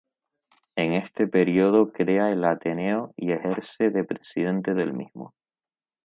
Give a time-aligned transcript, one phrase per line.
[0.75, 5.35] En este período crea el Ateneo y ejerce de Presidente del mismo.